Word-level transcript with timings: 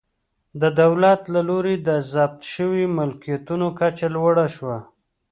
د 0.61 0.63
دولت 0.81 1.21
له 1.33 1.41
لوري 1.49 1.75
د 1.87 1.89
ضبط 2.13 2.41
شویو 2.53 2.93
ملکیتونو 2.97 3.67
کچه 3.79 4.07
لوړه 4.15 4.47
شوه. 4.55 4.77